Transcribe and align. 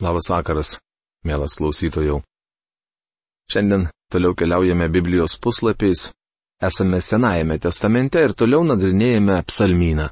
Labas 0.00 0.30
vakaras, 0.32 0.78
mielas 1.28 1.58
klausytojų. 1.60 2.22
Šiandien 3.52 3.82
toliau 4.08 4.32
keliaujame 4.32 4.86
Biblijos 4.88 5.34
puslapiais, 5.36 6.06
esame 6.56 7.02
Senajame 7.04 7.58
testamente 7.60 8.22
ir 8.24 8.32
toliau 8.32 8.64
nagrinėjame 8.64 9.36
psalmyną. 9.44 10.08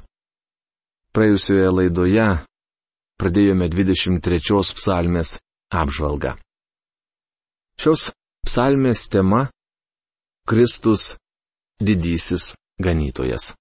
Praėjusioje 1.09 1.73
laidoje 1.73 2.27
pradėjome 3.17 3.71
23 3.73 4.77
psalmės 4.77 5.39
apžvalgą. 5.73 6.37
Šios 7.81 8.11
psalmės 8.45 9.07
tema- 9.09 9.47
Kristus 10.49 11.15
didysis 11.81 12.53
ganytojas. 12.77 13.55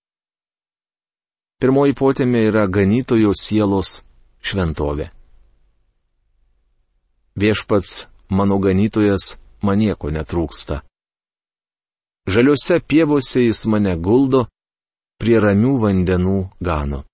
Pirmoji 1.59 1.97
potėmė 1.97 2.51
yra 2.53 2.69
ganytojo 2.69 3.33
sielos 3.33 4.03
šventovė. 4.45 5.09
Viešpats 7.39 8.09
mano 8.35 8.59
ganytojas, 8.59 9.37
man 9.63 9.79
nieko 9.79 10.11
netrūksta. 10.11 10.83
Žaliuose 12.29 12.81
pievose 12.81 13.45
jis 13.47 13.65
mane 13.71 13.95
guldo, 13.97 14.49
prie 15.23 15.39
ramių 15.41 15.75
vandenų 15.85 16.39
gano. 16.61 17.05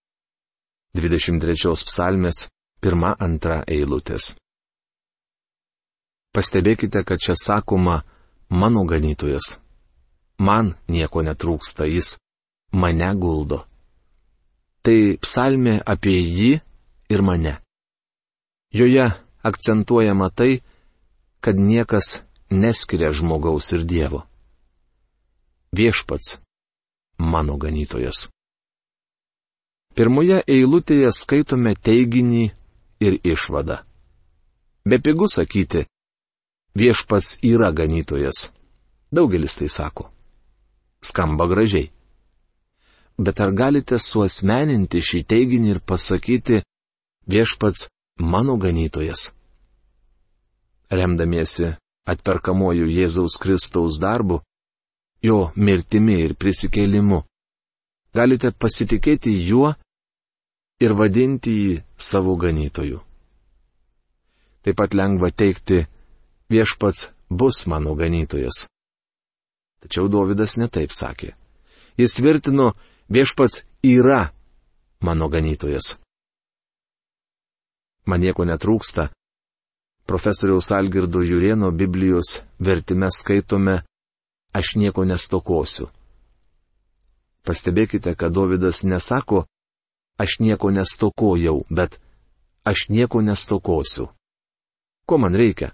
23 0.97 1.75
psalmės, 1.89 2.47
1-2 2.83 3.61
eilutės. 3.69 4.33
Pastebėkite, 6.35 7.05
kad 7.07 7.21
čia 7.21 7.37
sakoma 7.39 8.01
mano 8.49 8.85
ganytojas. 8.89 9.55
Man 10.39 10.75
nieko 10.89 11.23
netrūksta, 11.23 11.87
jis 11.87 12.17
mane 12.73 13.13
guldo. 13.15 13.65
Tai 14.83 15.17
psalmė 15.23 15.79
apie 15.87 16.17
jį 16.19 16.51
ir 17.13 17.23
mane. 17.23 17.59
Joje 18.75 19.07
akcentuojama 19.45 20.31
tai, 20.31 20.63
kad 21.41 21.57
niekas 21.57 22.23
neskiria 22.51 23.13
žmogaus 23.13 23.73
ir 23.73 23.85
Dievo. 23.85 24.23
Viešpats- 25.77 26.39
mano 27.33 27.57
ganytojas. 27.57 28.29
Pirmoje 29.95 30.43
eilutėje 30.49 31.11
skaitome 31.13 31.75
teiginį 31.75 32.45
ir 33.01 33.19
išvadą. 33.23 33.77
Be 34.85 34.99
pigų 34.99 35.29
sakyti, 35.31 35.85
viešpats 36.75 37.39
yra 37.47 37.71
ganytojas. 37.71 38.51
Daugelis 39.15 39.55
tai 39.61 39.69
sako. 39.69 40.11
Skamba 41.03 41.47
gražiai. 41.47 41.91
Bet 43.19 43.41
ar 43.41 43.53
galite 43.55 44.01
suosmeninti 44.03 44.99
šį 44.99 45.21
teiginį 45.31 45.69
ir 45.77 45.81
pasakyti, 45.81 46.63
viešpats 47.31 47.87
mano 48.19 48.57
ganytojas. 48.57 49.33
Remdamiesi 50.91 51.75
atperkamuoju 52.07 52.87
Jėzaus 52.87 53.39
Kristaus 53.41 53.99
darbu, 53.99 54.41
jo 55.23 55.51
mirtimi 55.57 56.21
ir 56.23 56.35
prisikėlimu, 56.37 57.23
galite 58.15 58.53
pasitikėti 58.53 59.33
juo 59.49 59.73
ir 60.81 60.95
vadinti 60.95 61.55
jį 61.55 61.81
savo 61.97 62.37
ganytoju. 62.37 63.01
Taip 64.65 64.77
pat 64.77 64.95
lengva 64.95 65.31
teikti, 65.31 65.85
viešpats 66.53 67.09
bus 67.29 67.67
mano 67.67 67.97
ganytojas. 67.97 68.67
Tačiau 69.81 70.09
Dovydas 70.09 70.57
netaip 70.57 70.93
sakė. 70.93 71.35
Jis 72.01 72.17
tvirtino, 72.17 72.73
viešpats 73.13 73.65
yra 73.85 74.31
mano 75.05 75.29
ganytojas 75.29 75.99
man 78.07 78.21
nieko 78.21 78.45
netrūksta. 78.45 79.09
Profesoriaus 80.07 80.71
Algirdo 80.73 81.23
Jurieno 81.23 81.71
Biblijos 81.71 82.43
vertime 82.59 83.09
skaitome, 83.11 83.83
aš 84.53 84.77
nieko 84.77 85.05
nestokosiu. 85.05 85.89
Pastebėkite, 87.45 88.15
kad 88.17 88.33
Davidas 88.33 88.83
nesako, 88.85 89.45
aš 90.21 90.39
nieko 90.41 90.71
nestokojau, 90.71 91.65
bet 91.71 91.99
aš 92.65 92.89
nieko 92.89 93.21
nestokosiu. 93.21 94.09
Ko 95.07 95.19
man 95.19 95.37
reikia? 95.37 95.73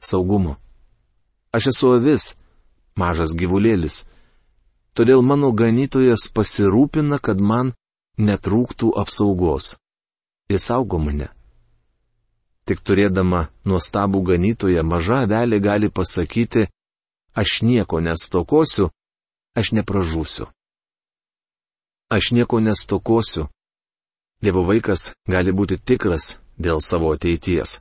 Saugumo. 0.00 0.56
Aš 1.52 1.70
esu 1.74 1.90
avis, 1.94 2.34
mažas 2.94 3.34
gyvulėlis. 3.34 4.04
Todėl 4.94 5.22
mano 5.22 5.50
ganytojas 5.54 6.26
pasirūpina, 6.34 7.18
kad 7.18 7.42
man 7.42 7.74
netrūktų 8.18 8.94
apsaugos 8.98 9.74
jis 10.50 10.66
saugo 10.66 10.98
mane. 10.98 11.28
Tik 12.66 12.82
turėdama 12.86 13.48
nuostabų 13.66 14.22
ganytoją 14.30 14.82
maža 14.86 15.24
avelė 15.24 15.58
gali 15.62 15.88
pasakyti, 15.90 16.66
aš 17.34 17.62
nieko 17.66 18.00
nestokosiu, 18.04 18.90
aš 19.58 19.72
nepražūsiu. 19.78 20.50
Aš 22.10 22.32
nieko 22.34 22.60
nestokosiu. 22.60 23.46
Dievo 24.42 24.64
vaikas 24.66 25.12
gali 25.28 25.52
būti 25.52 25.78
tikras 25.78 26.38
dėl 26.58 26.80
savo 26.82 27.12
ateities. 27.14 27.78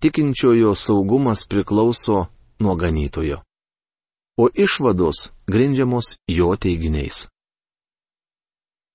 Tikinčiojo 0.00 0.74
saugumas 0.76 1.46
priklauso 1.48 2.26
nuo 2.60 2.74
ganytojo. 2.76 3.40
O 4.36 4.48
išvados 4.50 5.30
grindžiamos 5.46 6.18
jo 6.28 6.56
teiginiais. 6.56 7.28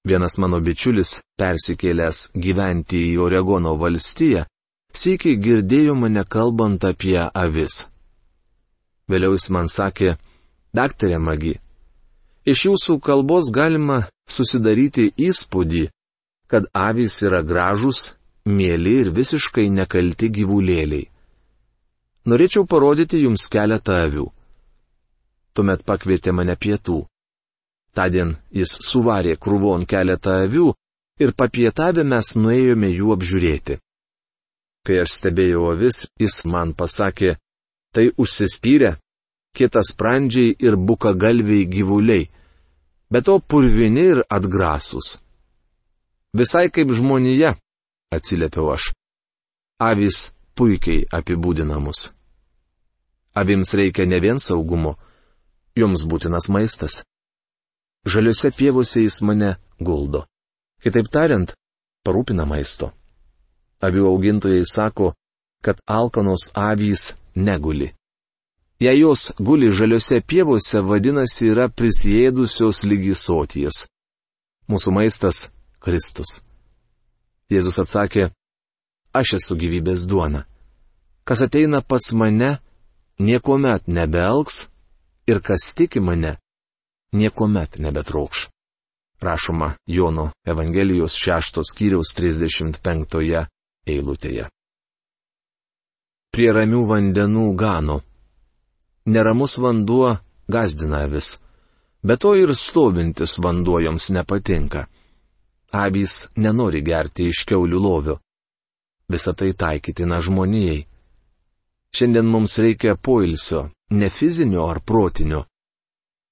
Vienas 0.07 0.37
mano 0.39 0.61
bičiulis, 0.63 1.19
persikėlęs 1.39 2.29
gyventi 2.31 3.01
į 3.11 3.17
Oregono 3.19 3.73
valstiją, 3.81 4.45
sėkiai 4.95 5.39
girdėjo 5.43 5.95
mane 5.95 6.23
kalbant 6.23 6.85
apie 6.87 7.17
avis. 7.19 7.83
Vėliau 9.11 9.35
jis 9.35 9.49
man 9.51 9.67
sakė, 9.67 10.15
daktarė 10.71 11.19
Magi, 11.19 11.57
iš 12.45 12.65
jūsų 12.69 12.99
kalbos 13.03 13.51
galima 13.51 14.05
susidaryti 14.29 15.09
įspūdį, 15.17 15.89
kad 16.47 16.69
avys 16.73 17.19
yra 17.27 17.43
gražus, 17.43 18.13
mėly 18.47 18.95
ir 19.03 19.11
visiškai 19.13 19.67
nekalti 19.69 20.29
gyvulėliai. 20.39 21.09
Norėčiau 22.29 22.65
parodyti 22.69 23.19
jums 23.25 23.47
keletą 23.51 23.99
avių. 24.05 24.25
Tuomet 25.53 25.83
pakvietė 25.83 26.31
mane 26.35 26.55
pietų. 26.55 27.03
Tadien 27.95 28.35
jis 28.55 28.75
suvarė 28.89 29.35
krūvon 29.41 29.85
keletą 29.89 30.37
avių 30.45 30.71
ir 31.23 31.35
papietavę 31.35 32.05
mes 32.07 32.33
nuėjome 32.37 32.89
jų 32.93 33.13
apžiūrėti. 33.15 33.79
Kai 34.85 35.01
aš 35.03 35.17
stebėjau 35.19 35.65
avis, 35.73 36.05
jis 36.21 36.43
man 36.45 36.73
pasakė, 36.73 37.35
tai 37.93 38.09
užsispyrę, 38.17 38.95
kitas 39.57 39.91
prandžiai 39.97 40.55
ir 40.59 40.77
buka 40.77 41.13
galviai 41.13 41.65
gyvuliai, 41.67 42.29
bet 43.11 43.25
to 43.25 43.39
purvini 43.39 44.05
ir 44.13 44.23
atgrasus. 44.29 45.17
Visai 46.33 46.69
kaip 46.69 46.93
žmonija, 46.93 47.55
atsiliepiau 48.13 48.69
aš. 48.75 48.91
Avis 49.81 50.29
puikiai 50.55 51.07
apibūdinamus. 51.17 52.09
Avims 53.39 53.73
reikia 53.73 54.05
ne 54.05 54.19
vien 54.19 54.39
saugumo, 54.39 54.95
joms 55.75 56.05
būtinas 56.09 56.49
maistas. 56.53 57.01
Žaliuose 58.09 58.51
pievose 58.57 59.01
jis 59.05 59.21
mane 59.21 59.55
guldo. 59.79 60.25
Kitaip 60.83 61.09
tariant, 61.13 61.53
parūpina 62.05 62.45
maisto. 62.49 62.93
Avių 63.85 64.07
augintojai 64.11 64.65
sako, 64.65 65.13
kad 65.63 65.79
alkanos 65.85 66.49
avys 66.55 67.13
neguli. 67.35 67.93
Jei 68.79 68.99
jos 68.99 69.31
guli 69.37 69.71
žaliuose 69.71 70.21
pievose, 70.23 70.79
vadinasi, 70.89 71.51
yra 71.51 71.67
prisėdusios 71.67 72.85
lygi 72.87 73.15
soties. 73.15 73.83
Mūsų 74.71 74.93
maistas- 74.95 75.49
Kristus. 75.83 76.39
Jėzus 77.51 77.79
atsakė, 77.83 78.29
aš 79.13 79.33
esu 79.37 79.57
gyvybės 79.59 80.07
duona. 80.07 80.45
Kas 81.27 81.41
ateina 81.41 81.81
pas 81.81 82.11
mane, 82.13 82.59
niekuomet 83.19 83.87
nebeelgs 83.87 84.67
ir 85.27 85.41
kas 85.41 85.73
tiki 85.75 85.99
mane, 85.99 86.37
niekuomet 87.11 87.79
nebetraukš. 87.79 88.47
Rašoma 89.21 89.73
Jono 89.87 90.31
Evangelijos 90.45 91.15
6 91.15 91.63
skyriaus 91.71 92.13
35 92.15 93.45
eilutėje. 93.87 94.47
Prie 96.31 96.49
ramių 96.53 96.85
vandenų 96.87 97.45
gano. 97.57 97.99
Neramus 99.05 99.57
vanduo 99.57 100.13
gazdina 100.47 101.03
vis, 101.11 101.39
bet 102.03 102.21
to 102.23 102.35
ir 102.37 102.53
stovintis 102.55 103.39
vanduo 103.43 103.79
joms 103.83 104.09
nepatinka. 104.15 104.85
Avys 105.71 106.29
nenori 106.35 106.81
gerti 106.81 107.27
iš 107.33 107.43
keulių 107.49 107.79
lovio. 107.81 108.19
Visą 109.09 109.33
tai 109.33 109.51
taikytina 109.53 110.21
žmonijai. 110.21 110.85
Šiandien 111.93 112.27
mums 112.29 112.57
reikia 112.61 112.95
poilsio, 112.95 113.69
ne 113.89 114.09
fizinio 114.09 114.67
ar 114.69 114.79
protinio, 114.85 115.43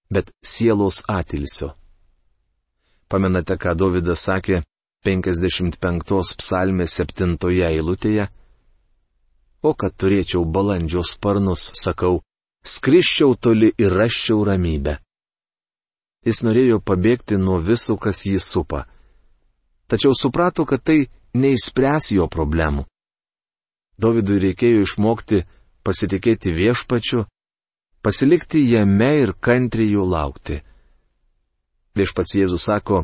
bet 0.09 0.31
sielos 0.45 1.03
atilsio. 1.07 1.73
Pamenate, 3.07 3.55
ką 3.55 3.75
Davidas 3.79 4.25
sakė, 4.27 4.63
55 5.07 6.35
psalmės 6.39 6.97
7 6.99 7.37
eilutėje. 7.69 8.27
O 9.63 9.73
kad 9.73 9.95
turėčiau 9.95 10.43
balandžio 10.45 11.03
sparnus, 11.07 11.71
sakau, 11.79 12.21
skriščiau 12.63 13.35
toli 13.39 13.71
ir 13.77 13.93
raščiau 13.93 14.43
ramybę. 14.47 14.97
Jis 16.27 16.43
norėjo 16.43 16.81
pabėgti 16.83 17.37
nuo 17.39 17.59
viso, 17.63 17.95
kas 17.95 18.25
jį 18.27 18.39
supa. 18.43 18.83
Tačiau 19.87 20.11
suprato, 20.11 20.65
kad 20.67 20.83
tai 20.83 21.07
neįspręs 21.39 22.11
jo 22.17 22.27
problemų. 22.27 22.83
Dovydui 23.97 24.41
reikėjo 24.43 24.83
išmokti 24.83 25.45
pasitikėti 25.87 26.51
viešpačiu, 26.53 27.23
pasilikti 28.07 28.61
jame 28.71 29.09
ir 29.19 29.33
kantriai 29.43 29.91
jų 29.91 30.03
laukti. 30.07 30.61
Viešpats 31.99 32.37
Jėzus 32.37 32.63
sako, 32.69 33.01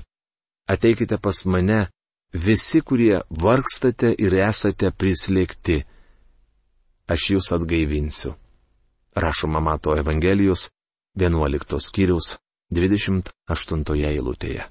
ateikite 0.71 1.17
pas 1.19 1.41
mane, 1.43 1.89
visi, 2.31 2.79
kurie 2.79 3.17
vargstate 3.43 4.13
ir 4.15 4.37
esate 4.45 4.93
prislėgti. 4.95 5.81
Aš 7.11 7.25
jūs 7.33 7.49
atgaivinsiu. 7.57 8.31
Rašoma 9.19 9.59
Mato 9.59 9.97
Evangelijos 9.99 10.69
11 11.19 11.81
skyrius 11.83 12.37
28 12.71 14.07
eilutėje. 14.07 14.69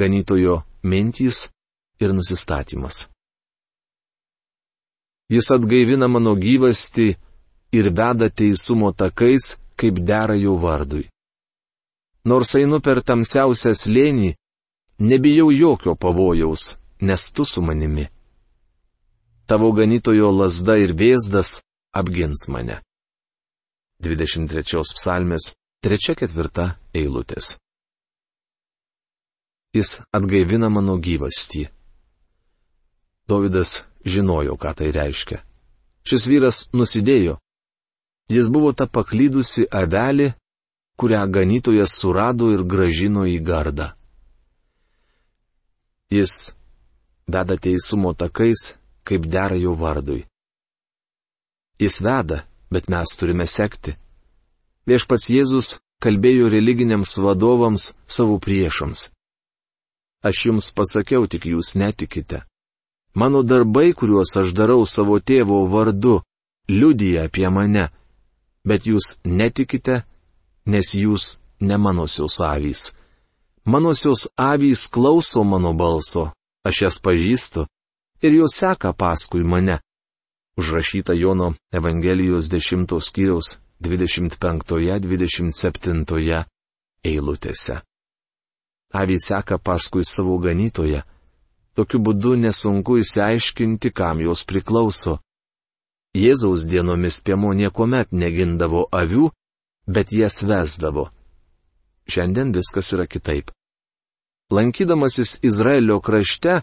Ganytojo 0.00 0.56
mintys 0.88 1.50
ir 2.00 2.16
nusistatymas. 2.16 3.10
Jis 5.28 5.52
atgaivina 5.52 6.08
mano 6.08 6.32
gyvasti 6.40 7.12
ir 7.76 7.90
veda 7.98 8.28
teisumo 8.30 8.92
takais, 8.92 9.56
kaip 9.78 9.98
dera 10.08 10.36
jo 10.44 10.54
vardui. 10.64 11.08
Nors 12.24 12.54
einu 12.56 12.80
per 12.80 13.02
tamsiausią 13.08 13.74
slėnį, 13.76 14.30
nebijau 15.10 15.50
jokio 15.52 15.94
pavojaus, 15.94 16.78
nes 17.00 17.32
tu 17.34 17.44
su 17.44 17.62
manimi. 17.62 18.06
Tavo 19.46 19.72
ganytojo 19.76 20.30
lasda 20.32 20.78
ir 20.80 20.94
vėzdas 20.96 21.58
apgins 21.92 22.46
mane. 22.48 22.80
23 24.00 24.96
psalmės 24.96 25.52
3-4 25.84 26.70
eilutės. 26.96 27.54
Jis 29.74 29.98
atgaivina 30.14 30.70
mano 30.70 30.96
gyvastį. 31.02 31.66
Davidas 33.28 33.82
žinojo, 34.06 34.56
ką 34.60 34.72
tai 34.78 34.92
reiškia. 34.94 35.40
Šis 36.04 36.28
vyras 36.28 36.58
nusidėjo. 36.76 37.38
Jis 38.30 38.48
buvo 38.48 38.72
ta 38.72 38.86
paklydusi 38.86 39.66
avelė, 39.68 40.32
kurią 40.96 41.24
ganytojas 41.28 41.96
surado 42.00 42.52
ir 42.54 42.62
gražino 42.64 43.26
į 43.28 43.38
gardą. 43.44 43.92
Jis 46.10 46.54
veda 47.28 47.56
teisumo 47.58 48.14
takais, 48.14 48.74
kaip 49.04 49.26
dera 49.26 49.56
jo 49.58 49.74
vardui. 49.74 50.24
Jis 51.80 52.00
veda, 52.00 52.44
bet 52.70 52.88
mes 52.88 53.16
turime 53.18 53.46
sekti. 53.50 53.96
Viešpats 54.86 55.28
Jėzus 55.32 55.68
kalbėjo 56.04 56.48
religiniams 56.52 57.16
vadovams 57.18 57.92
savo 58.06 58.38
priešams. 58.38 59.08
Aš 60.24 60.46
jums 60.46 60.70
pasakiau, 60.72 61.26
tik 61.28 61.44
jūs 61.52 61.74
netikite. 61.76 62.44
Mano 63.14 63.42
darbai, 63.42 63.92
kuriuos 63.92 64.32
aš 64.40 64.54
darau 64.56 64.86
savo 64.88 65.18
tėvo 65.20 65.64
vardu, 65.68 66.22
liudyja 66.68 67.26
apie 67.28 67.48
mane, 67.52 67.90
bet 68.64 68.86
jūs 68.88 69.18
netikite, 69.24 70.04
nes 70.66 70.94
jūs 70.94 71.38
ne 71.60 71.76
manosios 71.78 72.40
avys. 72.40 72.92
Manosios 73.64 74.28
avys 74.36 74.88
klauso 74.92 75.44
mano 75.44 75.74
balso, 75.74 76.32
aš 76.66 76.82
jas 76.82 76.98
pažįstu 77.00 77.66
ir 78.24 78.32
jos 78.40 78.56
seka 78.60 78.92
paskui 78.92 79.44
mane. 79.44 79.78
Užrašyta 80.58 81.12
Jono 81.18 81.54
Evangelijos 81.72 82.48
10 82.48 83.00
skyriaus 83.00 83.58
25-27 83.82 86.44
eilutėse. 87.04 87.82
Avys 88.94 89.26
seka 89.28 89.58
paskui 89.58 90.04
savo 90.06 90.38
ganytoje 90.38 91.02
Tokiu 91.74 91.98
būdu 92.06 92.36
nesunku 92.38 93.00
įsiaiškinti, 93.02 93.90
kam 93.90 94.22
jos 94.22 94.44
priklauso. 94.46 95.18
Jėzaus 96.14 96.68
dienomis 96.70 97.18
piemo 97.26 97.50
niekuomet 97.52 98.12
negindavo 98.14 98.86
avių, 98.94 99.30
bet 99.90 100.12
jas 100.14 100.42
vesdavo. 100.46 101.08
Šiandien 102.06 102.52
viskas 102.54 102.92
yra 102.94 103.06
kitaip. 103.10 103.50
Lankydamasis 104.54 105.38
Izraelio 105.42 105.98
krašte, 106.00 106.60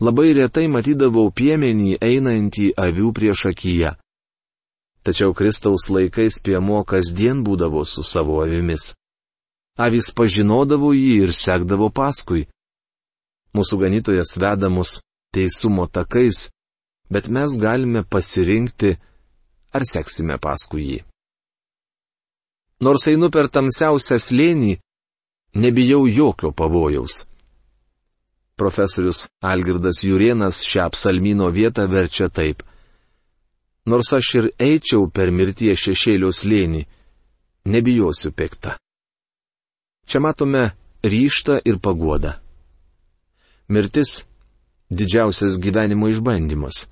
labai 0.00 0.32
retai 0.38 0.68
matydavau 0.70 1.32
piemenį 1.34 1.98
einantį 1.98 2.70
avių 2.78 3.10
prieš 3.16 3.46
akiją. 3.50 3.94
Tačiau 5.04 5.34
Kristaus 5.36 5.90
laikais 5.90 6.38
piemo 6.40 6.84
kasdien 6.84 7.42
būdavo 7.44 7.82
su 7.84 8.02
savo 8.06 8.40
avimis. 8.44 8.94
Avis 9.76 10.12
pažinodavo 10.14 10.94
jį 10.94 11.24
ir 11.26 11.32
sekdavo 11.34 11.90
paskui. 11.90 12.46
Mūsų 13.54 13.78
ganytojas 13.82 14.36
veda 14.38 14.70
mus 14.70 15.00
teisumo 15.34 15.88
takais, 15.90 16.53
bet 17.14 17.28
mes 17.30 17.58
galime 17.64 18.02
pasirinkti, 18.02 18.90
ar 19.76 19.82
seksime 19.86 20.34
paskui 20.42 20.86
jį. 20.88 21.00
Nors 22.82 23.06
einu 23.06 23.30
per 23.30 23.46
tamsiausią 23.54 24.18
slėnį, 24.18 24.72
nebijau 25.62 26.08
jokio 26.10 26.50
pavojaus. 26.50 27.22
Profesorius 28.58 29.24
Algirdas 29.42 30.02
Jurienas 30.06 30.62
šią 30.66 30.88
psalmino 30.94 31.50
vietą 31.54 31.86
verčia 31.90 32.26
taip. 32.28 32.62
Nors 33.86 34.10
aš 34.18 34.30
ir 34.38 34.48
eičiau 34.58 35.06
per 35.10 35.30
mirties 35.30 35.86
šešėlio 35.86 36.30
slėnį, 36.34 36.82
nebijosiu 37.70 38.32
piktą. 38.34 38.74
Čia 40.06 40.18
matome 40.20 40.64
ryštą 41.04 41.60
ir 41.64 41.78
paguodą. 41.78 42.34
Mirtis- 43.68 44.24
didžiausias 44.98 45.62
gyvenimo 45.62 46.10
išbandymas. 46.10 46.88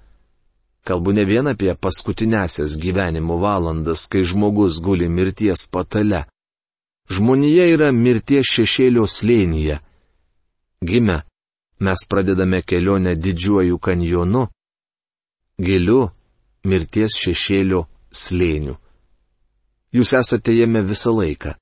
Kalbu 0.87 1.13
ne 1.15 1.25
vien 1.25 1.47
apie 1.47 1.75
paskutinėsias 1.79 2.75
gyvenimo 2.83 3.39
valandas, 3.39 4.09
kai 4.11 4.25
žmogus 4.27 4.81
guli 4.83 5.09
mirties 5.09 5.69
patale. 5.71 6.25
Žmonija 7.11 7.69
yra 7.75 7.93
mirties 7.93 8.51
šešėlio 8.51 9.07
slėnyje. 9.07 9.79
Gime, 10.83 11.23
mes 11.79 12.07
pradedame 12.11 12.63
kelionę 12.63 13.15
didžiuoju 13.15 13.79
kanjonu, 13.79 14.49
giliu 15.59 16.11
mirties 16.65 17.19
šešėlio 17.23 17.85
slėniu. 18.11 18.79
Jūs 19.93 20.15
esate 20.19 20.55
jame 20.57 20.83
visą 20.89 21.13
laiką. 21.15 21.55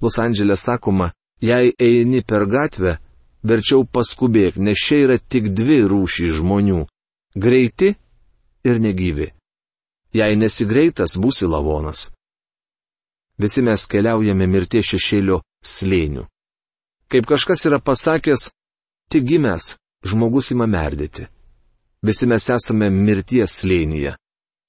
Los 0.00 0.18
Andželė 0.20 0.56
sakoma, 0.56 1.10
jei 1.40 1.72
eini 1.78 2.22
per 2.22 2.46
gatvę, 2.46 2.98
verčiau 3.42 3.84
paskubėk, 3.84 4.56
nes 4.56 4.78
čia 4.78 5.04
yra 5.06 5.16
tik 5.18 5.50
dvi 5.56 5.82
rūšys 5.90 6.38
žmonių- 6.40 6.86
greiti 7.34 7.94
ir 8.64 8.80
negyvi. 8.82 9.30
Jei 10.14 10.36
nesigreitas, 10.36 11.16
būsi 11.16 11.46
lavonas. 11.46 12.08
Visi 13.38 13.62
mes 13.62 13.86
keliaujame 13.86 14.46
mirties 14.46 14.90
šešėlio 14.90 15.40
slėniu. 15.64 16.26
Kaip 17.10 17.26
kažkas 17.30 17.64
yra 17.70 17.78
pasakęs, 17.78 18.50
tik 19.10 19.24
gimęs 19.26 19.74
žmogus 20.06 20.50
ima 20.50 20.66
merdėti. 20.66 21.28
Visi 22.02 22.26
mes 22.26 22.48
esame 22.50 22.90
mirties 22.90 23.60
slėnyje. 23.62 24.16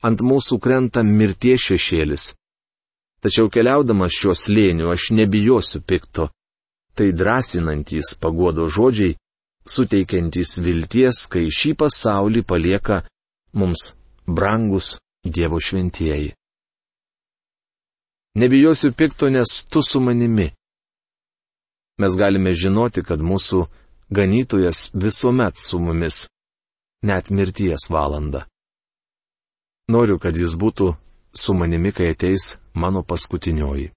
Ant 0.05 0.21
mūsų 0.21 0.57
krenta 0.59 1.03
mirties 1.03 1.67
šešėlis. 1.69 2.31
Tačiau 3.21 3.49
keliaudamas 3.53 4.13
šiuo 4.17 4.33
slėniu 4.37 4.89
aš 4.89 5.11
nebijosiu 5.13 5.81
pikto, 5.85 6.29
Tai 6.95 7.13
drąsinantys 7.13 8.15
pagodo 8.19 8.67
žodžiai, 8.67 9.15
suteikiantys 9.67 10.57
vilties, 10.63 11.25
kai 11.31 11.47
šį 11.49 11.75
pasaulį 11.79 12.43
palieka 12.47 13.01
mums 13.53 13.93
brangus 14.25 14.97
Dievo 15.21 15.59
šventieji. 15.61 16.31
Nebijosiu 18.35 18.93
pikto, 18.97 19.29
nes 19.29 19.65
tu 19.69 19.83
su 19.83 19.99
manimi. 20.01 20.49
Mes 22.01 22.15
galime 22.17 22.55
žinoti, 22.57 23.03
kad 23.03 23.21
mūsų 23.21 23.67
ganytojas 24.09 24.89
visuomet 24.97 25.59
su 25.61 25.79
mumis, 25.79 26.23
net 27.05 27.29
mirties 27.29 27.89
valanda. 27.89 28.47
Noriu, 29.91 30.17
kad 30.17 30.37
jis 30.37 30.55
būtų 30.57 30.95
su 31.37 31.53
manimi, 31.53 31.91
kai 31.91 32.15
ateis 32.15 32.57
mano 32.73 33.03
paskutinioji. 33.03 33.91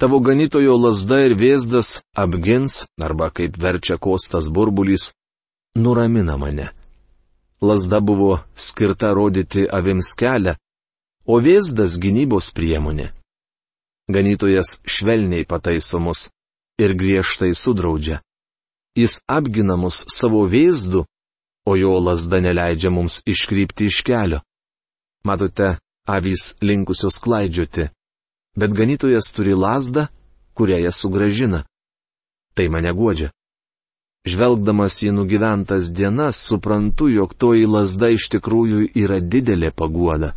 Tavo 0.00 0.18
ganytojo 0.20 0.74
lasda 0.76 1.22
ir 1.24 1.32
vėzdas 1.40 2.02
apgins, 2.12 2.82
arba 3.00 3.30
kaip 3.32 3.56
verčia 3.56 3.96
kostas 3.96 4.50
burbulys, 4.52 5.14
nuramina 5.80 6.36
mane. 6.36 6.66
Lasda 7.64 8.02
buvo 8.04 8.34
skirta 8.52 9.14
rodyti 9.16 9.64
avims 9.78 10.12
kelią, 10.20 10.52
o 11.24 11.40
vėzdas 11.40 11.96
gynybos 11.96 12.50
priemonė. 12.52 13.08
Ganytojas 14.12 14.76
švelniai 14.84 15.48
pataiso 15.48 15.98
mus, 15.98 16.28
ir 16.78 16.92
griežtai 16.92 17.54
sudraudžia. 17.56 18.20
Jis 19.00 19.16
apgina 19.28 19.80
mus 19.80 20.04
savo 20.12 20.44
vėzdu, 20.44 21.06
o 21.64 21.72
jo 21.76 21.96
lasda 22.04 22.44
neleidžia 22.44 22.92
mums 22.92 23.22
iškrypti 23.24 23.88
iš 23.88 24.04
kelio. 24.04 24.44
Matote, 25.24 25.78
avys 26.06 26.52
linkusios 26.60 27.16
klaidžioti, 27.24 27.88
bet 28.56 28.72
ganytojas 28.72 29.30
turi 29.34 29.54
lasdą, 29.54 30.06
kurią 30.56 30.78
jas 30.86 31.00
sugražina. 31.02 31.64
Tai 32.56 32.68
mane 32.72 32.92
godžia. 32.96 33.30
Žvelgdamas 34.26 34.96
į 35.06 35.12
nugyventas 35.14 35.92
dienas, 35.94 36.40
suprantu, 36.48 37.06
jog 37.12 37.36
toji 37.38 37.68
lasda 37.70 38.10
iš 38.10 38.26
tikrųjų 38.34 38.88
yra 38.98 39.20
didelė 39.20 39.70
paguoda. 39.70 40.32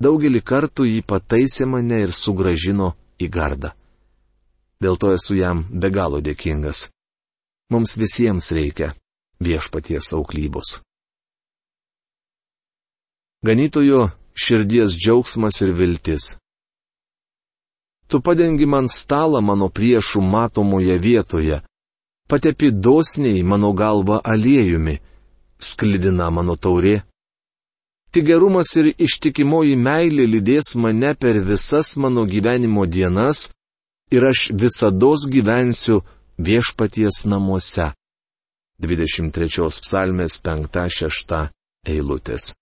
Daugelį 0.00 0.40
kartų 0.40 0.86
jį 0.88 1.02
pataisė 1.04 1.66
mane 1.68 2.00
ir 2.06 2.14
sugražino 2.16 2.94
į 3.20 3.28
gardą. 3.28 3.74
Dėl 4.82 4.96
to 4.98 5.12
esu 5.14 5.36
jam 5.36 5.66
be 5.68 5.92
galo 5.92 6.22
dėkingas. 6.24 6.88
Mums 7.70 7.94
visiems 8.00 8.48
reikia 8.56 8.94
viešpaties 9.42 10.10
auklybos. 10.16 10.80
Ganytojo 13.46 14.08
širdies 14.34 14.96
džiaugsmas 14.96 15.60
ir 15.62 15.74
viltis. 15.76 16.32
Tu 18.12 18.20
padengi 18.20 18.66
man 18.68 18.90
stalą 18.92 19.40
mano 19.40 19.70
priešų 19.72 20.20
matomoje 20.20 20.98
vietoje, 21.00 21.62
patepi 22.28 22.68
dosniai 22.68 23.40
mano 23.42 23.70
galvą 23.72 24.18
aliejumi, 24.32 24.98
sklidina 25.56 26.26
mano 26.28 26.58
taurė. 26.60 26.98
Tik 28.12 28.26
gerumas 28.28 28.74
ir 28.76 28.90
ištikimoji 29.06 29.78
meilė 29.80 30.26
lydės 30.28 30.74
mane 30.76 31.14
per 31.16 31.40
visas 31.40 31.94
mano 31.96 32.26
gyvenimo 32.28 32.84
dienas 32.84 33.48
ir 34.12 34.28
aš 34.28 34.50
visada 34.52 35.14
gyvensiu 35.32 36.02
viešpaties 36.36 37.24
namuose. 37.32 37.94
23 38.84 39.80
psalmės 39.86 40.36
5-6 40.44 41.48
eilutės. 41.88 42.52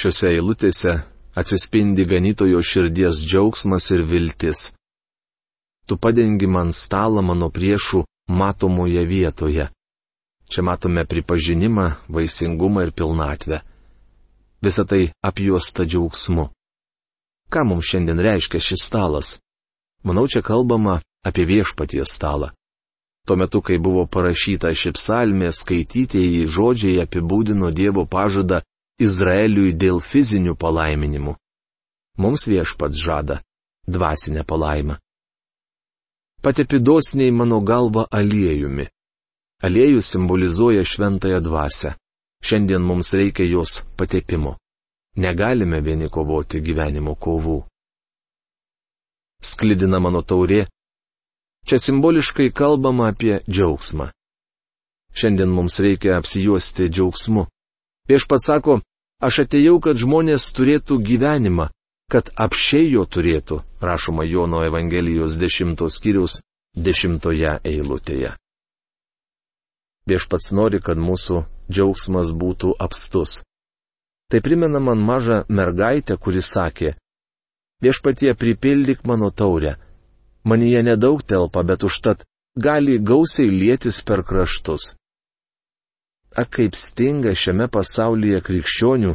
Šiuose 0.00 0.32
eilutėse 0.32 1.17
atsispindi 1.34 2.04
ganytojo 2.04 2.62
širdies 2.62 3.18
džiaugsmas 3.20 3.90
ir 3.90 4.02
viltis. 4.02 4.72
Tu 5.86 5.96
padengi 5.96 6.46
man 6.46 6.72
stalą 6.72 7.22
mano 7.22 7.48
priešų 7.50 8.04
matomoje 8.28 9.04
vietoje. 9.06 9.68
Čia 10.48 10.62
matome 10.62 11.04
pripažinimą, 11.04 11.86
vaisingumą 12.08 12.86
ir 12.86 12.92
pilnatvę. 12.92 13.60
Visą 14.62 14.84
tai 14.84 15.12
apjuosta 15.22 15.84
džiaugsmu. 15.84 16.48
Ką 17.52 17.64
mums 17.64 17.84
šiandien 17.88 18.20
reiškia 18.20 18.60
šis 18.60 18.84
stalas? 18.84 19.38
Manau, 20.04 20.26
čia 20.28 20.42
kalbama 20.42 21.00
apie 21.24 21.44
viešpaties 21.44 22.12
stalą. 22.16 22.50
Tuo 23.26 23.36
metu, 23.36 23.60
kai 23.60 23.76
buvo 23.76 24.06
parašyta 24.06 24.72
ši 24.72 24.92
psalmė, 24.96 25.52
skaitytieji 25.52 26.48
žodžiai 26.48 27.02
apibūdino 27.04 27.68
Dievo 27.76 28.04
pažadą 28.08 28.62
Izraeliui 28.98 29.72
dėl 29.82 30.00
fizinių 30.02 30.54
palaiminimų. 30.58 31.34
Mums 32.18 32.46
viešpats 32.50 32.98
žada 32.98 33.40
dvasinę 33.86 34.42
palaimą. 34.44 34.98
Patepidosniai 36.42 37.30
mano 37.30 37.60
galva 37.60 38.06
aliejumi. 38.10 38.86
Aliejus 39.62 40.10
simbolizuoja 40.14 40.84
šventąją 40.84 41.40
dvasę. 41.42 41.94
Šiandien 42.42 42.82
mums 42.82 43.14
reikia 43.14 43.46
jos 43.46 43.82
patepimo. 43.96 44.56
Negalime 45.16 45.80
vieni 45.82 46.06
kovoti 46.10 46.60
gyvenimo 46.62 47.14
kovų 47.18 47.58
sklidina 49.42 49.98
mano 50.02 50.22
taurė. 50.22 50.66
Čia 51.68 51.78
simboliškai 51.82 52.50
kalbama 52.54 53.10
apie 53.12 53.40
džiaugsmą. 53.50 54.10
Šiandien 55.14 55.50
mums 55.52 55.78
reikia 55.84 56.16
apsijuosti 56.18 56.88
džiaugsmu. 56.88 57.46
Viešpats 58.08 58.46
sako, 58.48 58.80
aš 59.20 59.44
atėjau, 59.44 59.78
kad 59.84 60.00
žmonės 60.00 60.48
turėtų 60.56 61.00
gyvenimą, 61.04 61.68
kad 62.12 62.30
apšiai 62.36 62.90
jo 62.92 63.04
turėtų, 63.04 63.60
rašoma 63.84 64.24
Jono 64.24 64.62
Evangelijos 64.64 65.36
10 65.40 65.84
skyriaus 65.92 66.40
10 66.76 67.28
eilutėje. 67.64 68.36
Viešpats 70.08 70.54
nori, 70.56 70.80
kad 70.80 70.96
mūsų 70.96 71.44
džiaugsmas 71.68 72.32
būtų 72.32 72.72
apstus. 72.80 73.42
Tai 74.32 74.40
primena 74.40 74.80
man 74.80 75.04
mažą 75.04 75.42
mergaitę, 75.48 76.16
kuri 76.16 76.40
sakė, 76.40 76.94
Viešpatie 77.78 78.34
pripildyk 78.34 79.04
mano 79.06 79.30
taurę. 79.30 79.76
Manyje 80.44 80.82
nedaug 80.82 81.22
telpa, 81.22 81.62
bet 81.62 81.84
užtat 81.86 82.24
gali 82.58 82.98
gausiai 82.98 83.52
lėtis 83.54 84.02
per 84.02 84.24
kraštus. 84.26 84.97
Ak 86.36 86.50
kaip 86.56 86.76
stinga 86.76 87.32
šiame 87.34 87.68
pasaulyje 87.72 88.40
krikščionių, 88.44 89.14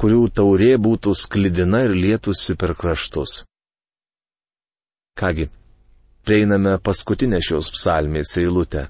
kurių 0.00 0.22
taurė 0.36 0.74
būtų 0.80 1.14
sklidina 1.16 1.84
ir 1.86 1.96
lėtusi 1.96 2.56
per 2.60 2.74
kraštus. 2.76 3.42
Kągi, 5.20 5.50
prieiname 6.24 6.78
paskutinę 6.78 7.40
šios 7.44 7.70
psalmės 7.74 8.36
eilutę. 8.40 8.86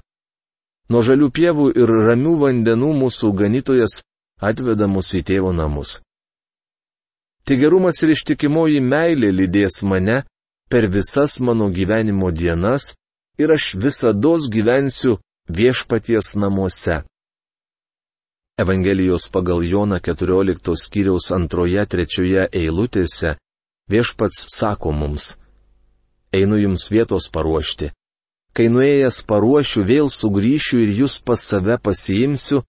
Nuo 0.91 1.01
žalių 1.07 1.27
pievų 1.31 1.65
ir 1.79 1.91
ramių 2.07 2.37
vandenų 2.43 2.93
mūsų 3.01 3.31
ganytojas 3.41 4.01
atveda 4.41 4.87
mus 4.87 5.13
į 5.15 5.23
tėvo 5.27 5.51
namus. 5.55 5.99
Tik 7.47 7.59
gerumas 7.63 8.01
ir 8.03 8.13
ištikimoji 8.15 8.81
meilė 8.83 9.31
lydės 9.33 9.81
mane 9.83 10.21
per 10.71 10.87
visas 10.87 11.39
mano 11.39 11.69
gyvenimo 11.73 12.31
dienas 12.31 12.93
ir 13.41 13.51
aš 13.51 13.75
visada 13.75 14.35
gyvensiu 14.55 15.17
viešpaties 15.49 16.35
namuose. 16.35 17.01
Evangelijos 18.61 19.27
pagal 19.33 19.63
Joną 19.65 19.99
14 19.99 20.75
skyriaus 20.83 21.31
antroje 21.37 21.85
trečioje 21.93 22.47
eilutėse 22.61 23.35
viešpats 23.91 24.45
sako 24.57 24.91
mums, 24.91 25.35
einu 26.33 26.59
jums 26.61 26.89
vietos 26.93 27.29
paruošti. 27.33 27.91
Kai 28.55 28.67
nuėjęs 28.73 29.21
paruošiu, 29.29 29.85
vėl 29.87 30.11
sugrįšiu 30.11 30.81
ir 30.83 30.91
jūs 31.03 31.21
pas 31.25 31.39
save 31.39 31.77
pasiimsiu, 31.79 32.63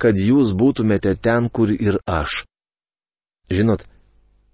kad 0.00 0.16
jūs 0.16 0.54
būtumėte 0.56 1.12
ten, 1.20 1.50
kur 1.52 1.70
ir 1.70 2.00
aš. 2.08 2.42
Žinot, 3.52 3.84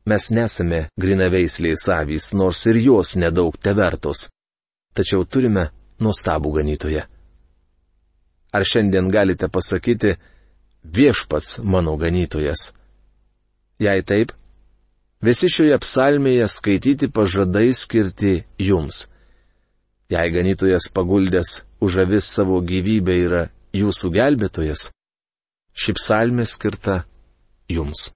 Mes 0.04 0.30
nesame 0.34 0.88
grinaveisliais 0.98 1.86
avys, 1.88 2.32
nors 2.34 2.66
ir 2.66 2.76
jos 2.82 3.14
nedaug 3.14 3.54
te 3.54 3.70
vertos. 3.70 4.26
Tačiau 4.98 5.22
turime 5.24 5.68
nuostabų 6.02 6.50
ganytoją. 6.56 7.04
Ar 8.52 8.66
šiandien 8.66 9.12
galite 9.14 9.46
pasakyti, 9.48 10.16
viešpats 10.84 11.58
mano 11.62 11.96
ganytojas? 11.96 12.72
Jei 13.82 14.02
taip, 14.06 14.32
visi 15.22 15.50
šioje 15.50 15.78
psalmėje 15.82 16.48
skaityti 16.50 17.08
pažadai 17.10 17.72
skirti 17.74 18.42
jums. 18.58 19.06
Jei 20.12 20.28
ganytojas 20.34 20.90
paguldęs 20.92 21.62
už 21.82 22.02
avis 22.04 22.28
savo 22.28 22.60
gyvybę 22.60 23.14
yra 23.26 23.44
jūsų 23.74 24.12
gelbėtojas, 24.12 24.90
ši 25.72 25.94
psalmė 25.96 26.44
skirta 26.46 27.02
jums. 27.72 28.10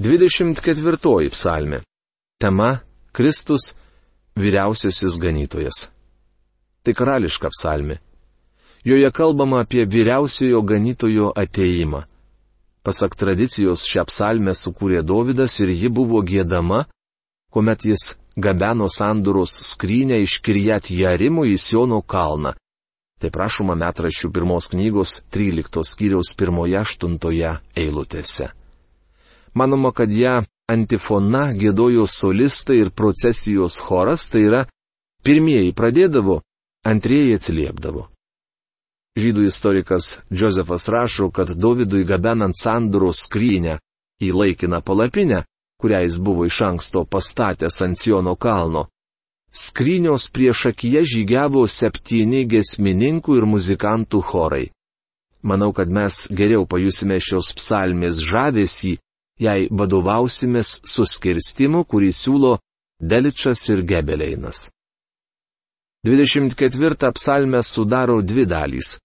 24 0.00 1.30
psalmė. 1.30 1.84
Tema- 2.40 2.80
Kristus 3.16 3.74
vyriausiasis 4.34 5.20
ganytojas. 5.22 5.86
Tai 6.82 6.92
karališka 6.92 7.48
psalmė. 7.54 8.00
Joje 8.84 9.10
kalbama 9.10 9.60
apie 9.60 9.84
vyriausiojo 9.84 10.62
ganytojo 10.62 11.32
ateimą. 11.36 12.02
Pasak 12.84 13.16
tradicijos 13.16 13.86
šią 13.88 14.04
psalmę 14.10 14.52
sukūrė 14.52 15.00
Dovydas 15.02 15.56
ir 15.64 15.72
ji 15.72 15.88
buvo 15.88 16.20
gėdama, 16.20 16.84
kuomet 17.48 17.86
jis 17.88 18.12
gabeno 18.36 18.90
sanduros 18.92 19.56
skrynę 19.70 20.20
iš 20.20 20.36
Kirjat 20.44 20.90
Jarimų 20.90 21.46
į 21.54 21.56
Siono 21.56 22.02
kalną. 22.02 22.52
Tai 23.20 23.30
prašoma 23.32 23.72
metraščių 23.72 24.28
pirmos 24.36 24.68
knygos 24.74 25.22
13 25.32 25.80
skyriaus 25.88 26.34
1-8 26.36 27.56
eilutėse. 27.80 28.52
Manoma, 29.54 29.92
kad 29.96 30.12
ją 30.12 30.42
antifona 30.68 31.54
gėdojo 31.56 32.04
solistai 32.04 32.82
ir 32.84 32.90
procesijos 32.90 33.80
choras, 33.80 34.28
tai 34.28 34.44
yra 34.50 34.66
pirmieji 35.24 35.72
pradėdavo, 35.72 36.42
antrieji 36.84 37.38
atsiliepdavo. 37.38 38.10
Žydų 39.14 39.44
istorikas 39.46 40.18
Josefas 40.30 40.88
rašo, 40.90 41.28
kad 41.30 41.52
Dovydui 41.54 42.02
gabenant 42.04 42.56
sanduro 42.58 43.12
skrynę 43.14 43.78
į 44.18 44.32
laikiną 44.34 44.80
palapinę, 44.82 45.44
kurią 45.78 46.00
jis 46.02 46.16
buvo 46.18 46.46
iš 46.48 46.58
anksto 46.66 47.04
pastatęs 47.06 47.78
ant 47.86 48.00
Siono 48.00 48.34
kalno, 48.34 48.88
skrynios 49.54 50.26
prieš 50.34 50.64
akiją 50.72 51.04
žygiavo 51.12 51.62
septyni 51.70 52.42
gesmininkų 52.50 53.38
ir 53.38 53.46
muzikantų 53.46 54.22
chorai. 54.30 54.66
Manau, 55.46 55.70
kad 55.76 55.88
mes 55.92 56.26
geriau 56.34 56.66
pajusime 56.66 57.20
šios 57.20 57.52
psalmės 57.54 58.18
žavesį, 58.18 58.96
jei 59.38 59.68
vadovausimės 59.70 60.80
suskirstimu, 60.88 61.84
kurį 61.84 62.10
siūlo 62.10 62.56
Deličas 62.98 63.62
ir 63.70 63.84
Gebeleinas. 63.86 64.70
24 66.04 67.12
psalmę 67.14 67.62
sudaro 67.62 68.22
dvi 68.22 68.46
dalys. 68.46 68.98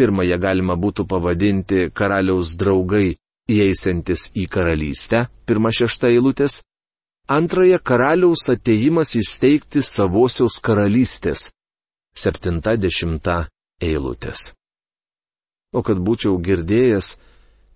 Pirmąją 0.00 0.38
galima 0.40 0.78
būtų 0.80 1.04
pavadinti 1.04 1.90
karaliaus 1.92 2.54
draugai 2.56 3.18
įeisantis 3.52 4.30
į 4.32 4.46
karalystę, 4.48 5.26
pirma 5.44 5.68
šešta 5.76 6.08
eilutės. 6.08 6.62
Antrąją 7.28 7.78
karaliaus 7.84 8.46
ateimas 8.48 9.12
įsteigti 9.20 9.82
savosios 9.84 10.56
karalystės, 10.64 11.42
septinta 12.16 12.78
dešimta 12.80 13.34
eilutės. 13.90 14.54
O 15.76 15.82
kad 15.84 16.00
būčiau 16.00 16.38
girdėjęs, 16.46 17.10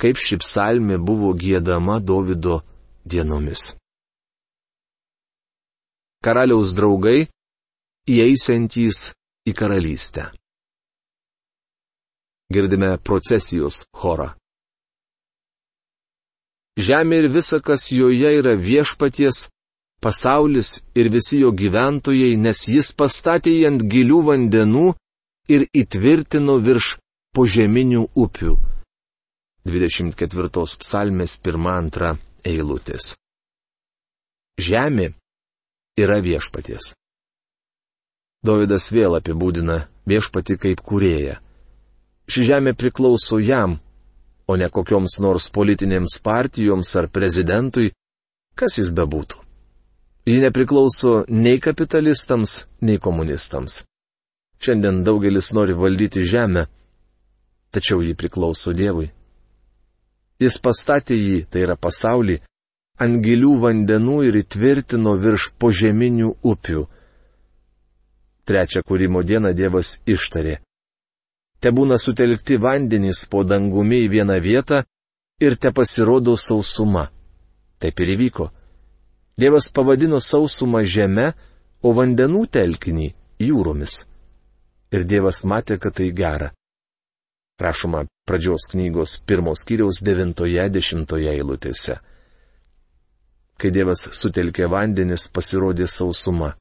kaip 0.01 0.17
ši 0.17 0.39
psalmė 0.41 0.97
buvo 0.97 1.35
gėdama 1.37 1.99
Davido 2.01 2.63
dienomis. 3.05 3.75
Karaliaus 6.25 6.73
draugai 6.73 7.29
įeisantys 8.09 9.11
į 9.45 9.53
karalystę. 9.61 10.31
Girdime 12.53 12.97
procesijos 12.99 13.85
chorą. 13.97 14.35
Žemė 16.75 17.23
ir 17.23 17.29
visa, 17.33 17.61
kas 17.63 17.87
joje 17.95 18.31
yra 18.41 18.57
viešpaties, 18.59 19.47
pasaulis 20.03 20.81
ir 20.99 21.09
visi 21.15 21.41
jo 21.41 21.53
gyventojai, 21.55 22.35
nes 22.37 22.67
jis 22.69 22.91
pastatė 22.99 23.55
jį 23.55 23.67
ant 23.71 23.85
gilių 23.93 24.21
vandenų 24.29 24.89
ir 25.55 25.67
įtvirtino 25.71 26.59
virš 26.67 26.97
požeminių 27.35 28.09
upių. 28.25 28.57
24 29.65 30.51
psalmės 30.83 31.39
1-2 31.41 32.11
eilutės. 32.45 33.15
Žemė 34.61 35.15
yra 35.97 36.19
viešpaties. 36.21 36.93
Davidas 38.45 38.91
vėl 38.93 39.17
apibūdina 39.17 39.87
viešpati 40.11 40.59
kaip 40.61 40.83
kūrėją. 40.85 41.39
Ši 42.31 42.45
žemė 42.49 42.73
priklauso 42.79 43.39
jam, 43.43 43.79
o 44.49 44.57
ne 44.57 44.69
kokioms 44.73 45.19
nors 45.21 45.51
politinėms 45.53 46.19
partijoms 46.25 46.91
ar 46.97 47.09
prezidentui, 47.13 47.93
kas 48.57 48.79
jis 48.81 48.91
bebūtų. 48.97 49.41
Ji 50.25 50.39
nepriklauso 50.41 51.25
nei 51.29 51.61
kapitalistams, 51.61 52.65
nei 52.81 52.97
komunistams. 52.99 53.83
Šiandien 54.61 55.03
daugelis 55.05 55.53
nori 55.53 55.77
valdyti 55.77 56.25
žemę, 56.25 56.65
tačiau 57.75 58.01
ji 58.01 58.17
priklauso 58.17 58.73
Dievui. 58.73 59.11
Jis 60.41 60.57
pastatė 60.65 61.19
jį, 61.19 61.39
tai 61.51 61.67
yra 61.67 61.77
pasaulį, 61.77 62.39
ant 63.05 63.21
gilių 63.21 63.53
vandenų 63.61 64.19
ir 64.31 64.41
įtvirtino 64.41 65.19
virš 65.21 65.51
požeminių 65.61 66.33
upių 66.43 66.87
Trečią 68.45 68.83
kūrimo 68.85 69.23
dieną 69.25 69.55
Dievas 69.57 69.99
ištarė. 70.05 70.59
Te 71.65 71.71
būna 71.73 71.97
sutelkti 71.97 72.59
vandenys 72.61 73.23
po 73.25 73.41
dangumi 73.41 74.03
į 74.05 74.09
vieną 74.13 74.35
vietą 74.45 74.83
ir 75.41 75.55
te 75.57 75.71
pasirodo 75.73 76.35
sausuma. 76.37 77.07
Taip 77.81 78.03
ir 78.05 78.11
įvyko. 78.19 78.51
Dievas 79.41 79.71
pavadino 79.73 80.21
sausumą 80.21 80.83
žemę, 80.85 81.31
o 81.81 81.95
vandenų 81.97 82.43
telkinį 82.53 83.09
jūromis. 83.47 84.03
Ir 84.93 85.09
Dievas 85.09 85.41
matė, 85.49 85.79
kad 85.81 85.97
tai 85.97 86.11
gera. 86.13 86.53
Rašoma 87.57 88.05
pradžios 88.29 88.69
knygos 88.75 89.17
pirmos 89.25 89.65
kiriaus 89.65 90.05
devintoje 90.05 90.69
dešimtoje 90.69 91.33
eilutėse. 91.33 91.97
Kai 93.57 93.73
Dievas 93.73 94.05
sutelkė 94.13 94.69
vandenis, 94.69 95.31
pasirodė 95.33 95.89
sausuma 95.89 96.53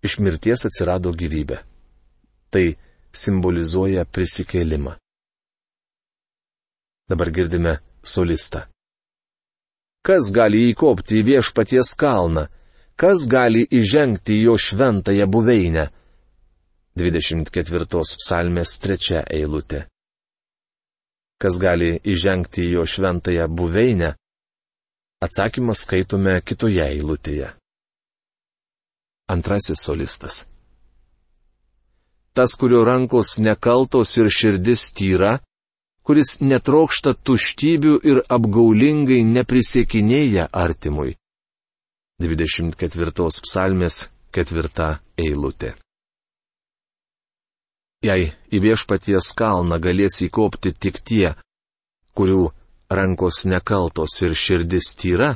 iš 0.00 0.16
mirties 0.24 0.64
atsirado 0.64 1.12
gyvybė. 1.12 1.60
Tai 2.48 2.64
simbolizuoja 3.14 4.04
prisikėlimą. 4.04 4.94
Dabar 7.08 7.30
girdime 7.32 7.78
solistą. 8.04 8.66
Kas 10.04 10.30
gali 10.32 10.66
įkopti 10.70 11.20
į 11.20 11.26
viešpaties 11.32 11.94
kalną? 11.98 12.46
Kas 12.98 13.26
gali 13.30 13.64
įžengti 13.80 14.36
į 14.38 14.44
jo 14.48 14.56
šventąją 14.58 15.26
buveinę? 15.30 15.86
24 16.98 17.86
psalmės 18.22 18.74
trečia 18.82 19.22
eilutė. 19.38 19.84
Kas 21.38 21.60
gali 21.62 21.94
įžengti 22.14 22.66
į 22.66 22.72
jo 22.78 22.86
šventąją 22.94 23.46
buveinę? 23.48 24.14
Atsakymą 25.22 25.74
skaitome 25.74 26.40
kitoje 26.42 26.84
eilutėje 26.84 27.52
antrasis 29.28 29.84
solistas. 29.84 30.44
Tas, 32.38 32.52
kurio 32.54 32.84
rankos 32.86 33.40
nekaltos 33.42 34.12
ir 34.20 34.28
širdis 34.30 34.82
tyra, 34.94 35.30
kuris 36.06 36.36
netrokšta 36.38 37.16
tuštybių 37.26 37.96
ir 38.10 38.20
apgaulingai 38.36 39.24
neprisiekinėja 39.26 40.44
artimui. 40.64 41.16
24 42.22 43.42
psalmės 43.42 43.98
ketvirta 44.30 44.86
eilutė. 45.18 45.72
Jei 48.06 48.30
į 48.54 48.62
viešpaties 48.68 49.34
kalną 49.42 49.82
galės 49.82 50.22
įkopti 50.22 50.76
tik 50.78 51.02
tie, 51.02 51.34
kurių 52.14 52.52
rankos 53.00 53.42
nekaltos 53.50 54.14
ir 54.22 54.38
širdis 54.46 54.94
tyra, 54.94 55.34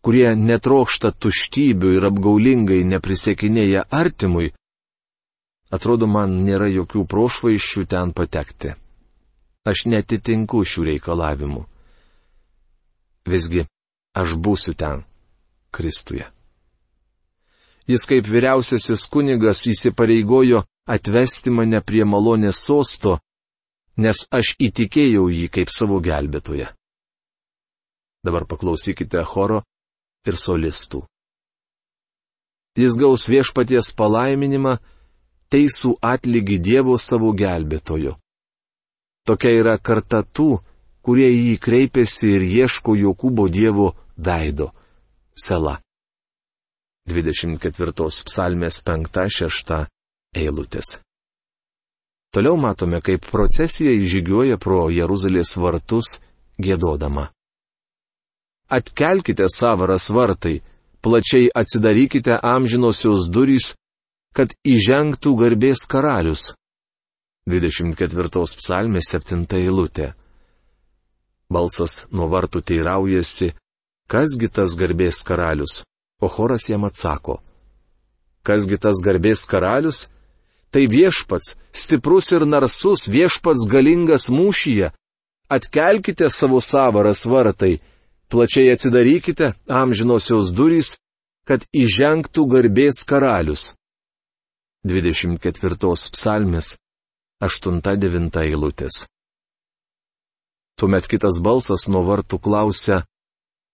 kurie 0.00 0.30
netrokšta 0.48 1.12
tuštybių 1.12 1.96
ir 2.00 2.12
apgaulingai 2.14 2.80
neprisiekinėja 2.96 3.84
artimui, 3.92 4.54
atrodo 5.74 6.06
man 6.06 6.36
nėra 6.46 6.68
jokių 6.70 7.04
prošvaiščių 7.10 7.84
ten 7.90 8.12
patekti. 8.16 8.74
Aš 9.64 9.86
netitinku 9.88 10.60
šių 10.62 10.86
reikalavimų. 10.90 11.64
Visgi, 13.24 13.64
aš 14.14 14.36
būsiu 14.36 14.74
ten, 14.76 15.02
Kristuje. 15.74 16.28
Jis 17.88 18.04
kaip 18.08 18.28
vyriausiasis 18.28 19.08
kunigas 19.12 19.64
įsipareigojo 19.68 20.62
atvesti 20.88 21.52
mane 21.52 21.80
prie 21.84 22.04
malonės 22.04 22.60
sosto, 22.68 23.18
nes 23.96 24.24
aš 24.32 24.54
įtikėjau 24.60 25.26
jį 25.32 25.48
kaip 25.52 25.72
savo 25.72 26.00
gelbėtoje. 26.04 26.68
Dabar 28.24 28.46
paklausykite 28.48 29.24
choro 29.28 29.64
ir 30.24 30.38
solistų. 30.40 31.02
Jis 32.74 32.96
gaus 32.98 33.28
viešpaties 33.30 33.92
palaiminimą, 33.94 34.78
teisų 35.52 35.96
atlygį 36.02 36.58
Dievo 36.58 36.96
savo 36.98 37.32
gelbėtojo. 37.36 38.16
Tokia 39.24 39.54
yra 39.60 39.78
karta 39.78 40.22
tų, 40.22 40.58
kurie 41.04 41.28
į 41.32 41.40
jį 41.48 41.56
kreipiasi 41.60 42.34
ir 42.36 42.44
ieško 42.44 42.96
Jokūbo 42.96 43.48
Dievo 43.48 43.92
veido- 44.16 44.72
sela. 45.46 45.80
24 47.08 48.24
psalmės 48.24 48.80
5-6 48.84 49.86
eilutės. 50.34 50.98
Toliau 52.34 52.56
matome, 52.58 52.98
kaip 53.00 53.26
procesija 53.30 53.92
įžygiuoja 53.94 54.56
pro 54.58 54.88
Jeruzalės 54.90 55.54
vartus 55.60 56.18
gėdodama. 56.58 57.28
Atkelkite 58.70 59.46
savaras 59.52 60.08
vartai, 60.10 60.62
plačiai 61.04 61.50
atsidarykite 61.54 62.40
amžinosios 62.42 63.28
durys, 63.30 63.74
kad 64.34 64.54
įžengtų 64.66 65.32
garbės 65.38 65.86
karalius. 65.86 66.52
24 67.46 68.44
psalmė 68.58 69.02
7 69.04 69.44
eilutė. 69.60 70.14
Balsas 71.52 72.02
nuo 72.10 72.26
vartų 72.32 72.64
teiraujasi, 72.70 73.52
kasgi 74.10 74.48
tas 74.48 74.74
garbės 74.80 75.22
karalius, 75.22 75.82
o 76.20 76.28
choras 76.28 76.66
jam 76.70 76.86
atsako. 76.88 77.38
Kasgi 78.42 78.78
tas 78.80 78.98
garbės 79.04 79.44
karalius? 79.46 80.08
Tai 80.74 80.82
viešpats, 80.90 81.54
stiprus 81.70 82.32
ir 82.34 82.42
narsus 82.48 83.06
viešpats 83.06 83.62
galingas 83.70 84.26
mūšyje. 84.32 84.90
Atkelkite 85.46 86.26
savo 86.32 86.58
savaras 86.58 87.22
vartai, 87.30 87.78
plačiai 88.32 88.72
atsidarykite 88.74 89.52
amžinosios 89.70 90.50
durys, 90.56 90.96
kad 91.46 91.62
įžengtų 91.70 92.48
garbės 92.50 93.04
karalius. 93.06 93.74
24 94.84 96.10
psalmis 96.12 96.74
8-9 97.40 98.40
eilutės. 98.42 99.04
Tuomet 100.78 101.06
kitas 101.08 101.38
balsas 101.40 101.86
nuo 101.88 102.02
vartų 102.08 102.40
klausia, 102.42 103.04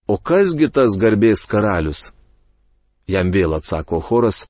o 0.06 0.18
kasgi 0.18 0.68
tas 0.70 0.98
garbės 1.00 1.46
karalius? 1.50 2.10
Jam 3.10 3.32
vėl 3.34 3.56
atsako 3.56 4.02
choras, 4.04 4.44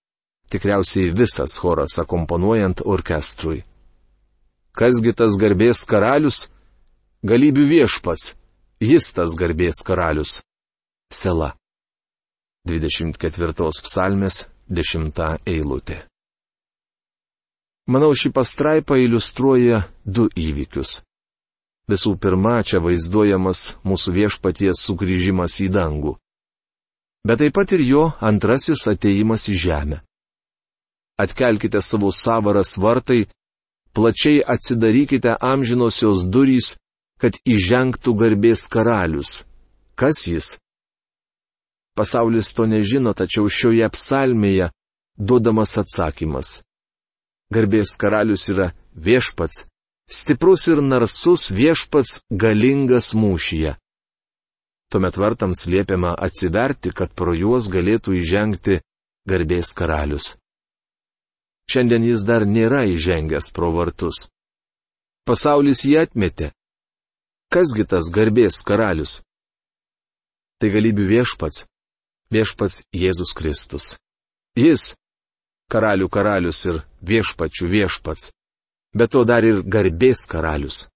tikriausiai 0.51 1.15
visas 1.17 1.57
choras 1.63 1.97
akompanuojant 2.03 2.83
orkestrui. 2.85 3.63
Kasgi 4.77 5.15
tas 5.17 5.39
garbės 5.41 5.87
karalius? 5.89 6.49
Galybių 7.25 7.67
viešpats, 7.69 8.35
Jis 8.81 9.11
tas 9.13 9.35
garbės 9.37 9.83
karalius. 9.85 10.39
Sela. 11.13 11.51
24 12.65 13.53
psalmės 13.85 14.47
10 14.73 15.21
eilutė. 15.45 16.10
Manau, 17.91 18.15
ši 18.15 18.31
pastraipa 18.31 18.95
iliustruoja 19.03 19.81
du 20.07 20.29
įvykius. 20.39 21.01
Visų 21.91 22.13
pirma, 22.23 22.61
čia 22.63 22.79
vaizduojamas 22.85 23.63
mūsų 23.83 24.13
viešpaties 24.15 24.85
sugrįžimas 24.87 25.57
į 25.65 25.67
dangų. 25.75 26.13
Bet 27.27 27.43
taip 27.43 27.57
pat 27.59 27.75
ir 27.75 27.83
jo 27.83 28.05
antrasis 28.23 28.87
ateimas 28.93 29.49
į 29.51 29.57
žemę. 29.65 29.99
Atkelkite 31.19 31.83
savo 31.83 32.13
savaras 32.15 32.77
vartai, 32.79 33.27
plačiai 33.93 34.39
atsidarykite 34.55 35.35
amžinosios 35.51 36.23
durys, 36.31 36.77
kad 37.19 37.43
įžengtų 37.43 38.15
garbės 38.23 38.69
karalius. 38.71 39.43
Kas 39.99 40.25
jis? 40.31 40.55
Pasaulis 41.99 42.55
to 42.55 42.71
nežino, 42.71 43.19
tačiau 43.19 43.51
šioje 43.51 43.91
psalmėje 43.93 44.71
duodamas 45.19 45.75
atsakymas. 45.83 46.61
Garbės 47.51 47.97
karalius 47.99 48.47
yra 48.53 48.71
viešpats, 48.95 49.67
stiprus 50.11 50.67
ir 50.71 50.83
narsus 50.83 51.51
viešpats 51.51 52.21
galingas 52.31 53.13
mūšyje. 53.15 53.77
Tuomet 54.91 55.17
vartams 55.23 55.67
liepiama 55.71 56.15
atsiverti, 56.27 56.91
kad 56.91 57.15
pro 57.15 57.35
juos 57.35 57.71
galėtų 57.71 58.17
įžengti 58.21 58.81
garbės 59.31 59.71
karalius. 59.79 60.35
Šiandien 61.71 62.03
jis 62.09 62.25
dar 62.27 62.43
nėra 62.47 62.83
įžengęs 62.91 63.53
pro 63.55 63.71
vartus. 63.75 64.27
Pasaulis 65.23 65.85
jį 65.87 66.01
atmetė. 66.01 66.51
Kasgi 67.55 67.87
tas 67.87 68.09
garbės 68.11 68.59
karalius? 68.67 69.21
Tai 70.59 70.69
galybių 70.75 71.07
viešpats, 71.07 71.65
viešpats 72.35 72.83
Jėzus 72.95 73.31
Kristus. 73.39 73.87
Jis- 74.59 74.95
karalių 75.73 76.11
karalius 76.13 76.65
ir 76.69 76.83
viešpačių 77.07 77.71
viešpats 77.75 78.31
bet 78.95 79.11
to 79.15 79.25
dar 79.25 79.45
ir 79.45 79.63
garbės 79.63 80.27
karalius. 80.31 80.89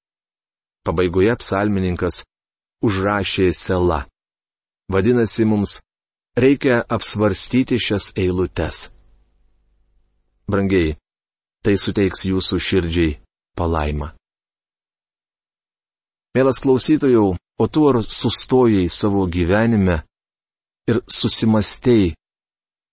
Pabaigoje 0.84 1.34
psalmininkas 1.40 2.24
užrašė 2.84 3.52
sela. 3.56 4.04
Vadinasi, 4.92 5.46
mums 5.48 5.78
reikia 6.36 6.82
apsvarstyti 6.96 7.78
šias 7.80 8.12
eilutes. 8.20 8.88
Brangiai, 10.50 10.96
tai 11.64 11.78
suteiks 11.80 12.26
jūsų 12.28 12.60
širdžiai 12.60 13.14
palaimą. 13.56 14.10
Mielas 16.34 16.60
klausytojau, 16.60 17.38
o 17.62 17.64
tu 17.70 17.86
ar 17.88 18.02
sustojai 18.02 18.90
savo 18.90 19.24
gyvenime 19.30 20.02
ir 20.90 21.00
susimastei 21.08 22.12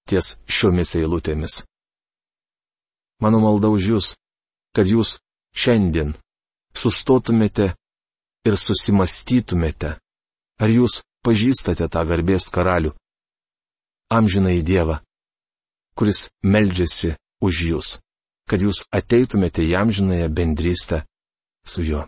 ties 0.07 0.37
šiomis 0.47 0.95
eilutėmis? 1.01 1.63
Mano 3.21 3.39
malda 3.39 3.69
už 3.69 3.83
jūs, 3.91 4.07
kad 4.75 4.89
jūs 4.89 5.19
šiandien 5.53 6.15
sustotumėte 6.73 7.73
ir 8.47 8.57
susimastytumėte, 8.57 9.97
ar 10.61 10.69
jūs 10.69 11.01
pažįstate 11.25 11.85
tą 11.91 12.01
garbės 12.09 12.49
karalių, 12.53 12.95
amžiną 14.09 14.55
į 14.57 14.63
Dievą, 14.65 14.97
kuris 15.93 16.29
meldžiasi 16.41 17.13
už 17.45 17.61
jūs, 17.69 17.91
kad 18.49 18.63
jūs 18.65 18.85
ateitumėte 18.89 19.61
į 19.69 19.75
amžinąją 19.83 20.31
bendrystę 20.33 21.03
su 21.65 21.85
juo. 21.85 22.07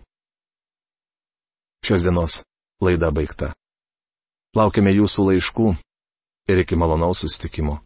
Šios 1.84 2.06
dienos 2.08 2.42
laida 2.82 3.12
baigta. 3.12 3.52
Laukiame 4.56 4.94
jūsų 4.96 5.28
laiškų 5.30 5.74
ir 6.50 6.64
iki 6.64 6.78
malonaus 6.80 7.24
susitikimo. 7.24 7.82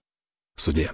Sudė. 0.59 0.91